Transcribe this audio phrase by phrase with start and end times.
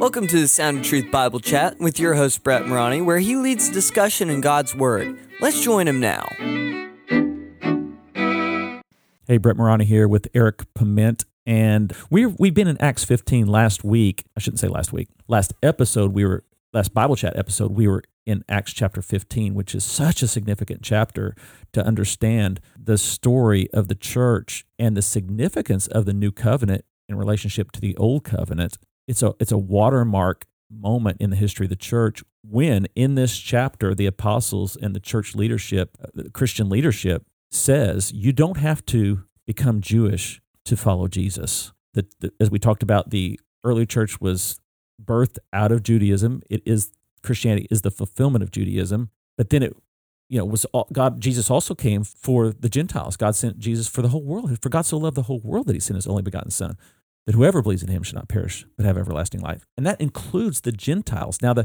[0.00, 3.36] Welcome to the Sound of Truth Bible Chat with your host, Brett Morani, where he
[3.36, 5.18] leads discussion in God's Word.
[5.42, 6.26] Let's join him now.
[9.26, 11.26] Hey, Brett Morani here with Eric Piment.
[11.44, 14.24] And we've, we've been in Acts 15 last week.
[14.34, 15.08] I shouldn't say last week.
[15.28, 19.74] Last episode, we were, last Bible chat episode, we were in Acts chapter 15, which
[19.74, 21.36] is such a significant chapter
[21.74, 27.16] to understand the story of the church and the significance of the new covenant in
[27.16, 28.78] relationship to the old covenant.
[29.10, 33.36] It's a, it's a watermark moment in the history of the church when, in this
[33.36, 38.86] chapter, the apostles and the church leadership, uh, the Christian leadership, says you don't have
[38.86, 41.72] to become Jewish to follow Jesus.
[41.94, 44.60] The, the, as we talked about, the early church was
[45.04, 46.42] birthed out of Judaism.
[46.48, 46.92] It is
[47.24, 49.76] Christianity is the fulfillment of Judaism, but then it
[50.28, 53.16] you know was all, God Jesus also came for the Gentiles.
[53.16, 54.56] God sent Jesus for the whole world.
[54.62, 56.78] For God so loved the whole world that he sent his only begotten son
[57.30, 59.64] that whoever believes in him should not perish but have everlasting life.
[59.76, 61.38] And that includes the Gentiles.
[61.40, 61.64] Now the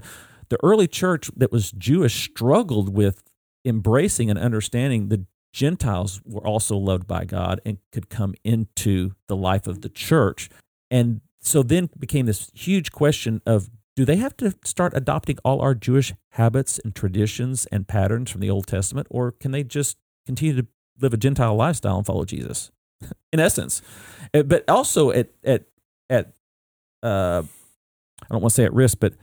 [0.49, 3.23] the early church that was Jewish struggled with
[3.65, 9.35] embracing and understanding the Gentiles were also loved by God and could come into the
[9.35, 10.51] life of the church.
[10.91, 15.61] And so then became this huge question of do they have to start adopting all
[15.61, 19.97] our Jewish habits and traditions and patterns from the Old Testament, or can they just
[20.27, 20.67] continue to
[21.01, 22.69] live a Gentile lifestyle and follow Jesus?
[23.33, 23.81] In essence,
[24.33, 25.65] uh, but also at at
[26.09, 26.33] at
[27.03, 27.43] uh,
[28.23, 29.13] I don't want to say at risk, but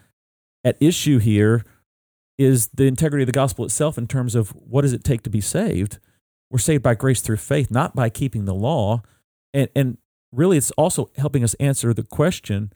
[0.64, 1.64] at issue here
[2.38, 5.30] is the integrity of the gospel itself in terms of what does it take to
[5.30, 5.98] be saved.
[6.50, 9.02] We're saved by grace through faith, not by keeping the law,
[9.54, 9.98] and and
[10.32, 12.72] really, it's also helping us answer the question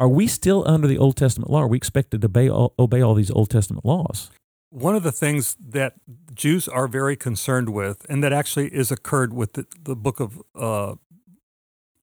[0.00, 1.60] are we still under the Old Testament law?
[1.60, 4.30] Are we expected to obey all, obey all these Old Testament laws?
[4.70, 5.94] One of the things that
[6.32, 10.40] Jews are very concerned with, and that actually is occurred with the, the book of
[10.54, 10.94] uh,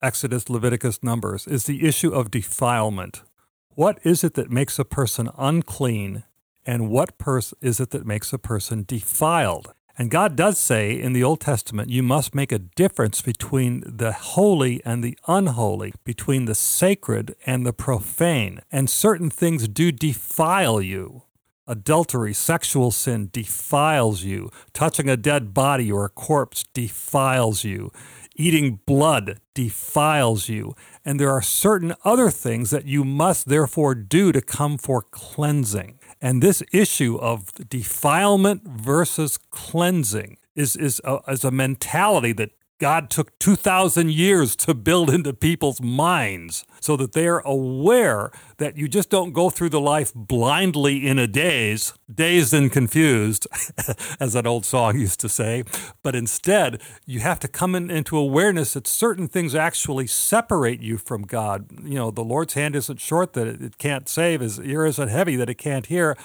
[0.01, 3.23] Exodus, Leviticus, Numbers, is the issue of defilement.
[3.69, 6.25] What is it that makes a person unclean,
[6.65, 9.73] and what pers- is it that makes a person defiled?
[9.97, 14.11] And God does say in the Old Testament, you must make a difference between the
[14.11, 18.59] holy and the unholy, between the sacred and the profane.
[18.71, 21.23] And certain things do defile you.
[21.67, 24.49] Adultery, sexual sin defiles you.
[24.73, 27.91] Touching a dead body or a corpse defiles you.
[28.35, 30.75] Eating blood defiles you.
[31.03, 35.99] And there are certain other things that you must therefore do to come for cleansing.
[36.21, 43.09] And this issue of defilement versus cleansing is, is, a, is a mentality that God
[43.09, 48.87] took 2,000 years to build into people's minds so that they are aware that you
[48.87, 53.47] just don't go through the life blindly in a daze, dazed and confused,
[54.19, 55.63] as that old song used to say,
[56.03, 60.97] but instead you have to come in, into awareness that certain things actually separate you
[60.97, 61.65] from God.
[61.83, 65.09] You know, the Lord's hand isn't short that it, it can't save, his ear isn't
[65.09, 66.15] heavy that it can't hear,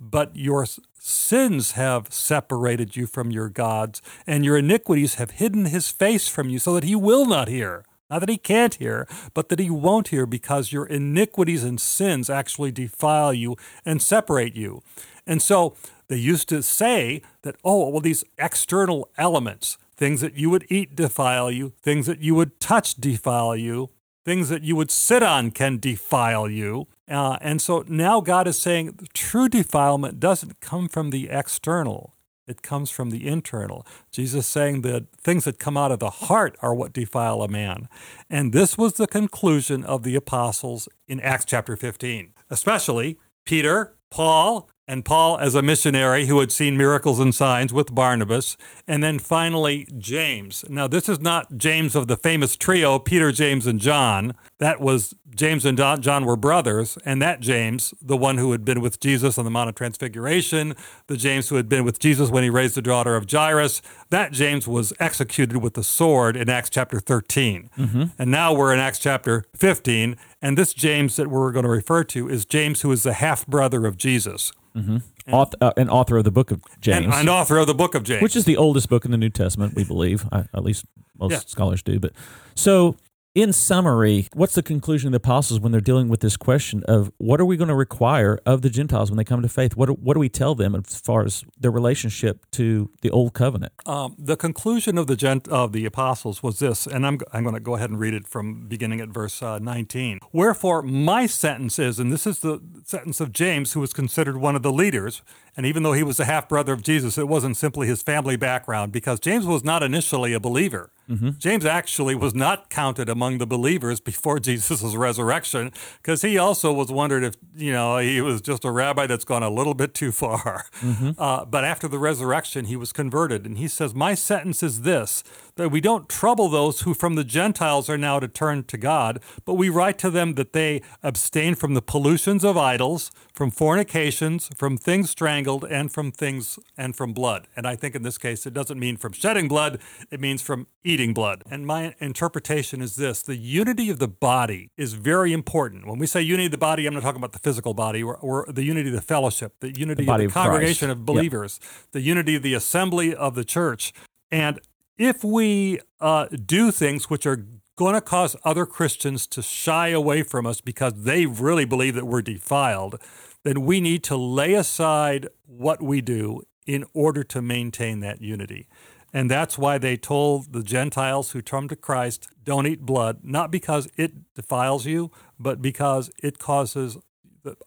[0.00, 0.66] but your
[0.98, 6.48] sins have separated you from your gods, and your iniquities have hidden his face from
[6.48, 7.84] you so that he will not hear.
[8.08, 12.28] Not that he can't hear, but that he won't hear because your iniquities and sins
[12.28, 14.82] actually defile you and separate you.
[15.26, 15.76] And so
[16.08, 20.96] they used to say that, oh, well, these external elements, things that you would eat
[20.96, 23.90] defile you, things that you would touch defile you,
[24.24, 26.86] things that you would sit on can defile you.
[27.08, 32.14] Uh, and so now God is saying the true defilement doesn't come from the external,
[32.46, 33.86] it comes from the internal.
[34.10, 37.88] Jesus saying that things that come out of the heart are what defile a man.
[38.28, 44.68] And this was the conclusion of the apostles in Acts chapter 15, especially Peter, Paul,
[44.90, 48.56] and Paul as a missionary who had seen miracles and signs with Barnabas,
[48.88, 50.64] and then finally James.
[50.68, 54.34] Now, this is not James of the famous trio, Peter, James, and John.
[54.58, 58.80] That was James and John were brothers, and that James, the one who had been
[58.80, 60.74] with Jesus on the Mount of Transfiguration,
[61.06, 63.80] the James who had been with Jesus when he raised the daughter of Jairus,
[64.10, 67.70] that James was executed with the sword in Acts chapter 13.
[67.78, 68.02] Mm-hmm.
[68.18, 72.02] And now we're in Acts chapter 15, and this James that we're going to refer
[72.04, 74.52] to is James, who is the half brother of Jesus.
[74.76, 74.98] Mm-hmm.
[75.26, 77.06] And, author, uh, and author of the book of James.
[77.06, 78.22] And, and, author of the book of James.
[78.22, 80.26] Which is the oldest book in the New Testament, we believe.
[80.30, 80.84] I, at least
[81.18, 81.38] most yeah.
[81.46, 81.98] scholars do.
[81.98, 82.12] But
[82.54, 82.96] so
[83.34, 87.12] in summary, what's the conclusion of the apostles when they're dealing with this question of
[87.18, 89.76] what are we going to require of the Gentiles when they come to faith?
[89.76, 93.72] What what do we tell them as far as their relationship to the old covenant?
[93.86, 97.54] Um, the conclusion of the gent- of the apostles was this, and I'm, I'm going
[97.54, 100.18] to go ahead and read it from beginning at verse uh, 19.
[100.32, 104.56] Wherefore, my sentence is, and this is the sentence of James, who was considered one
[104.56, 105.22] of the leaders,
[105.60, 108.36] And even though he was a half brother of Jesus, it wasn't simply his family
[108.36, 110.90] background because James was not initially a believer.
[111.10, 111.30] Mm-hmm.
[111.38, 115.70] James actually was not counted among the believers before Jesus' resurrection
[116.00, 119.42] because he also was wondered if, you know, he was just a rabbi that's gone
[119.42, 120.64] a little bit too far.
[120.80, 121.10] Mm-hmm.
[121.20, 123.44] Uh, but after the resurrection, he was converted.
[123.44, 125.22] And he says, My sentence is this
[125.56, 129.20] that we don't trouble those who from the Gentiles are now to turn to God,
[129.44, 134.48] but we write to them that they abstain from the pollutions of idols, from fornications,
[134.56, 137.48] from things strangled, and from things and from blood.
[137.56, 139.80] And I think in this case, it doesn't mean from shedding blood,
[140.10, 141.42] it means from eating blood.
[141.50, 145.86] And my interpretation is this the unity of the body is very important.
[145.86, 148.16] When we say unity of the body, I'm not talking about the physical body or,
[148.16, 150.98] or the unity of the fellowship, the unity the of the of congregation Christ.
[150.98, 151.92] of believers, yep.
[151.92, 153.92] the unity of the assembly of the church.
[154.30, 154.60] And
[154.96, 157.46] if we uh, do things which are
[157.80, 162.06] going to cause other Christians to shy away from us because they really believe that
[162.06, 163.00] we're defiled,
[163.44, 168.68] then we need to lay aside what we do in order to maintain that unity.
[169.12, 173.50] And that's why they told the Gentiles who come to Christ, don't eat blood, not
[173.50, 176.96] because it defiles you, but because it causes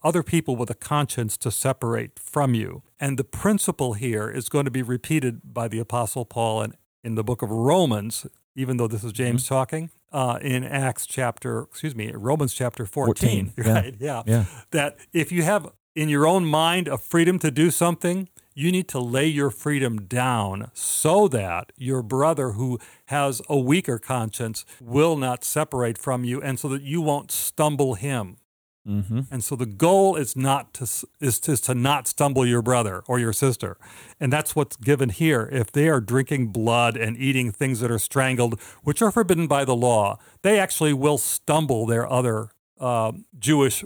[0.02, 2.82] other people with a conscience to separate from you.
[2.98, 6.66] And the principle here is going to be repeated by the Apostle Paul
[7.02, 8.26] in the book of Romans,
[8.56, 9.54] even though this is James mm-hmm.
[9.54, 13.72] talking, uh, in Acts chapter, excuse me, Romans chapter 14, 14.
[13.74, 13.96] right?
[13.98, 14.22] Yeah.
[14.26, 14.38] yeah.
[14.38, 14.44] yeah.
[14.70, 18.88] That if you have in your own mind a freedom to do something, you need
[18.88, 25.16] to lay your freedom down so that your brother who has a weaker conscience will
[25.16, 28.36] not separate from you and so that you won't stumble him.
[28.86, 29.20] Mm-hmm.
[29.30, 30.84] And so the goal is not to
[31.20, 33.78] is to, is to not stumble your brother or your sister,
[34.20, 35.48] and that's what's given here.
[35.50, 39.64] If they are drinking blood and eating things that are strangled, which are forbidden by
[39.64, 43.84] the law, they actually will stumble their other uh, Jewish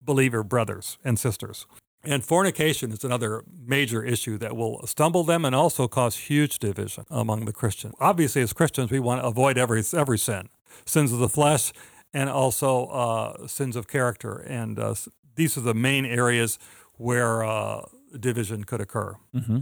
[0.00, 1.66] believer brothers and sisters.
[2.04, 7.04] And fornication is another major issue that will stumble them and also cause huge division
[7.10, 7.94] among the Christians.
[7.98, 10.48] Obviously, as Christians, we want to avoid every every sin,
[10.84, 11.72] sins of the flesh
[12.18, 14.38] and also uh, sins of character.
[14.38, 14.94] And uh,
[15.36, 16.58] these are the main areas
[16.96, 17.82] where uh,
[18.18, 19.14] division could occur.
[19.32, 19.58] Mm-hmm.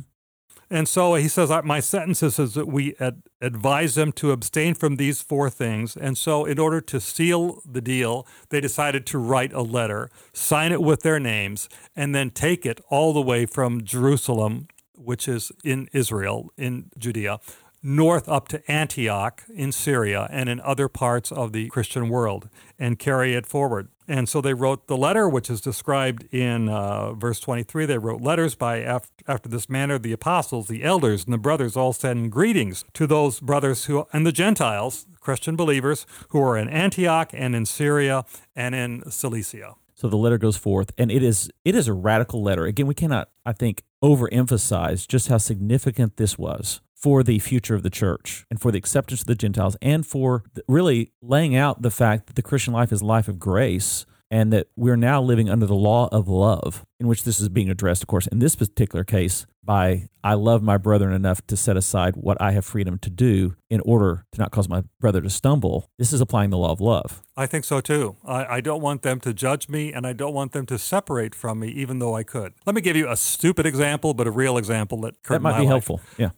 [0.70, 4.96] And so he says, My sentence is that we ad- advise them to abstain from
[4.96, 5.98] these four things.
[5.98, 10.72] And so, in order to seal the deal, they decided to write a letter, sign
[10.72, 15.52] it with their names, and then take it all the way from Jerusalem, which is
[15.62, 17.38] in Israel, in Judea,
[17.86, 22.48] north up to Antioch in Syria and in other parts of the Christian world
[22.78, 23.88] and carry it forward.
[24.08, 27.86] And so they wrote the letter, which is described in uh, verse 23.
[27.86, 31.76] They wrote letters by after, after this manner the apostles, the elders, and the brothers
[31.76, 36.68] all send greetings to those brothers who and the Gentiles, Christian believers, who are in
[36.68, 38.24] Antioch and in Syria
[38.54, 39.74] and in Cilicia.
[39.94, 42.66] So the letter goes forth, and it is it is a radical letter.
[42.66, 47.82] Again, we cannot, I think, overemphasize just how significant this was for the future of
[47.82, 51.90] the church and for the acceptance of the Gentiles and for really laying out the
[51.90, 55.48] fact that the Christian life is a life of grace and that we're now living
[55.48, 58.56] under the law of love, in which this is being addressed, of course, in this
[58.56, 62.98] particular case, by I love my brethren enough to set aside what I have freedom
[62.98, 65.88] to do in order to not cause my brother to stumble.
[65.98, 67.22] This is applying the law of love.
[67.36, 68.16] I think so too.
[68.26, 71.34] I, I, don't want them to judge me and I don't want them to separate
[71.34, 72.54] from me, even though I could.
[72.64, 75.58] Let me give you a stupid example, but a real example that That might be
[75.58, 75.68] life.
[75.68, 76.00] helpful.
[76.16, 76.30] Yeah.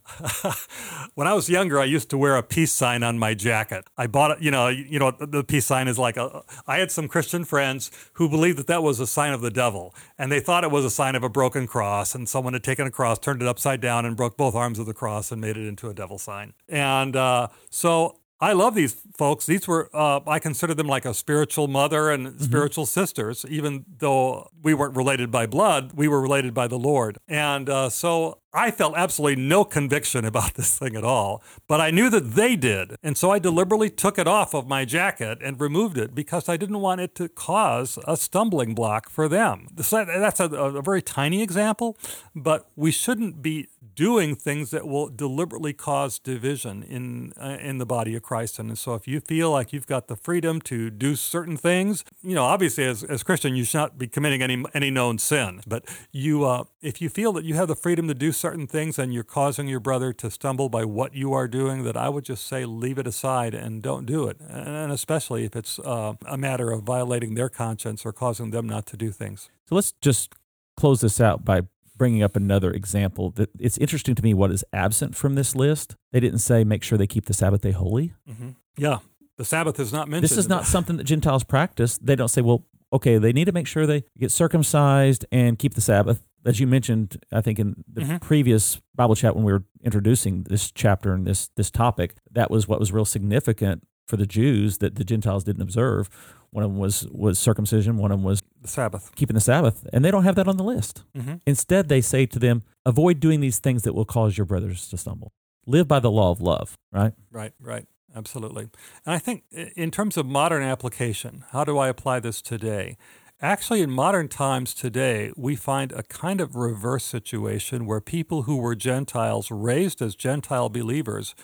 [1.15, 3.85] when I was younger, I used to wear a peace sign on my jacket.
[3.97, 6.91] I bought it, you know, you know, the peace sign is like a, I had
[6.91, 10.41] some Christian friends who believed that that was a sign of the devil and they
[10.41, 13.18] thought it was a sign of a broken cross and someone had taken a cross,
[13.21, 15.89] turned it upside down and broke both arms of the cross and made it into
[15.89, 16.55] a devil sign.
[16.69, 19.47] And uh, so I love these folks.
[19.47, 22.45] These were, uh, I consider them like a spiritual mother and mm-hmm.
[22.45, 27.19] spiritual sisters, even though we weren't related by blood, we were related by the Lord.
[27.27, 31.91] And uh, so I felt absolutely no conviction about this thing at all, but I
[31.91, 32.97] knew that they did.
[33.03, 36.57] And so I deliberately took it off of my jacket and removed it because I
[36.57, 39.69] didn't want it to cause a stumbling block for them.
[39.81, 41.97] So That's a, a very tiny example,
[42.35, 43.69] but we shouldn't be
[43.99, 48.61] doing things that will deliberately cause division in uh, in the body of Christ.
[48.61, 52.37] And so, if you feel like you've got the freedom to do certain things, you
[52.37, 55.63] know, obviously as as Christian, you should not be committing any any known sin.
[55.67, 59.01] But you, uh, if you feel that you have the freedom to do certain things,
[59.01, 62.25] and you're causing your brother to stumble by what you are doing, that I would
[62.25, 64.37] just say leave it aside and don't do it.
[64.49, 68.87] And especially if it's uh, a matter of violating their conscience or causing them not
[68.87, 69.51] to do things.
[69.69, 70.37] So let's just
[70.77, 71.63] close this out by
[71.99, 75.97] bringing up another example that it's interesting to me what is absent from this list.
[76.13, 78.15] They didn't say make sure they keep the Sabbath day holy.
[78.31, 78.51] Mm-hmm.
[78.79, 78.99] Yeah,
[79.37, 80.31] the Sabbath is not mentioned.
[80.31, 81.99] This is not something that Gentiles practice.
[81.99, 85.75] They don't say, well, okay, they need to make sure they get circumcised and keep
[85.75, 86.23] the Sabbath.
[86.47, 88.21] as you mentioned, I think in the Mhm.
[88.23, 92.67] previous Bible chat when we were introducing this chapter and this this topic, that was
[92.67, 96.09] what was real significant for the Jews that the Gentiles didn't observe.
[96.51, 97.99] One of them was was circumcision.
[97.99, 99.15] One of them was The Sabbath.
[99.15, 101.05] keeping the Sabbath, and they don't have that on the list.
[101.17, 101.35] Mm-hmm.
[101.47, 104.97] Instead, they say to them, "Avoid doing these things that will cause your brothers to
[104.97, 105.31] stumble.
[105.67, 107.13] Live by the law of love." Right?
[107.31, 107.87] Right, right.
[108.17, 108.65] Absolutely.
[109.05, 109.45] And I think
[109.77, 112.97] in terms of modern application, how do I apply this today?
[113.41, 118.57] Actually, in modern times today, we find a kind of reverse situation where people who
[118.57, 121.35] were Gentiles, raised as Gentile believers,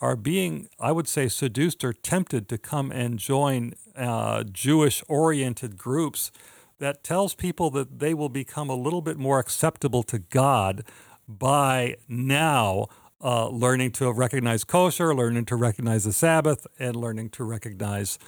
[0.00, 5.76] are being, I would say, seduced or tempted to come and join uh, Jewish oriented
[5.76, 6.30] groups
[6.78, 10.84] that tells people that they will become a little bit more acceptable to God
[11.28, 12.86] by now
[13.22, 18.18] uh, learning to recognize kosher, learning to recognize the Sabbath, and learning to recognize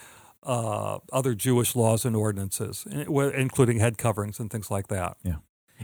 [0.43, 5.17] uh, other Jewish laws and ordinances, including head coverings and things like that.
[5.23, 5.37] Yeah,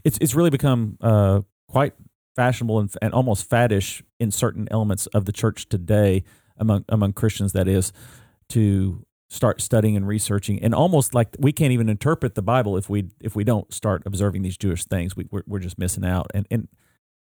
[0.04, 1.95] it's it's really become uh, quite
[2.38, 6.23] fashionable and, and almost faddish in certain elements of the church today
[6.57, 7.52] among among Christians.
[7.52, 7.92] That is
[8.50, 12.88] to start studying and researching, and almost like we can't even interpret the Bible if
[12.88, 15.16] we if we don't start observing these Jewish things.
[15.16, 16.28] We we're, we're just missing out.
[16.33, 16.68] And and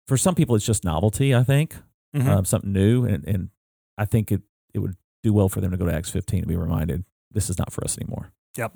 [0.06, 1.34] for some people, it's just novelty.
[1.34, 1.74] I think
[2.14, 3.48] um, something new, and and
[3.96, 4.42] I think it
[4.74, 7.48] it would do well for them to go to Acts 15 and be reminded this
[7.48, 8.30] is not for us anymore.
[8.58, 8.72] Yep.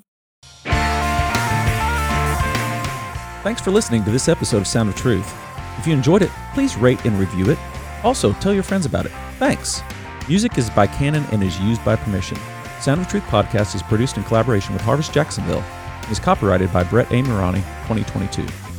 [3.43, 5.52] Thanks for listening to this episode of Sound of Truth.
[5.83, 7.59] If you enjoyed it, please rate and review it.
[8.05, 9.11] Also, tell your friends about it.
[9.41, 9.83] Thanks.
[10.29, 12.39] Music is by Canon and is used by permission.
[12.79, 15.65] Sound of Truth podcast is produced in collaboration with Harvest Jacksonville
[16.03, 17.25] and is copyrighted by Brett A.
[17.25, 18.72] Murani, 2022.